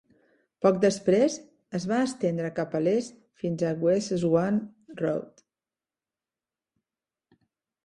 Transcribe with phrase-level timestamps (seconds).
[0.65, 1.35] Poc després,
[1.79, 4.59] es va estendre cap a l'est fins a West Swan
[5.05, 5.47] Road.